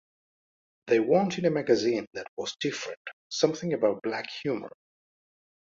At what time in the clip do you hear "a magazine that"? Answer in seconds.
1.45-2.25